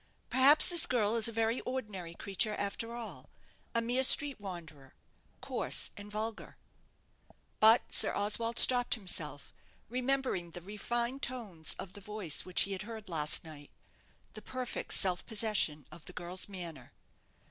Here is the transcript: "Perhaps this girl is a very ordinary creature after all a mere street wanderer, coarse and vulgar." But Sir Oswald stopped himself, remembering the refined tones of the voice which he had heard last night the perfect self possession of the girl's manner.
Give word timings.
"Perhaps 0.31 0.69
this 0.69 0.87
girl 0.87 1.15
is 1.15 1.27
a 1.27 1.31
very 1.31 1.61
ordinary 1.61 2.15
creature 2.15 2.55
after 2.55 2.93
all 2.95 3.29
a 3.75 3.83
mere 3.83 4.01
street 4.01 4.39
wanderer, 4.41 4.95
coarse 5.41 5.91
and 5.95 6.09
vulgar." 6.11 6.57
But 7.59 7.93
Sir 7.93 8.11
Oswald 8.11 8.57
stopped 8.57 8.95
himself, 8.95 9.53
remembering 9.89 10.49
the 10.53 10.61
refined 10.61 11.21
tones 11.21 11.75
of 11.77 11.93
the 11.93 12.01
voice 12.01 12.43
which 12.45 12.61
he 12.63 12.71
had 12.71 12.81
heard 12.81 13.09
last 13.09 13.43
night 13.43 13.69
the 14.33 14.41
perfect 14.41 14.95
self 14.95 15.23
possession 15.27 15.85
of 15.91 16.05
the 16.05 16.13
girl's 16.13 16.49
manner. 16.49 16.93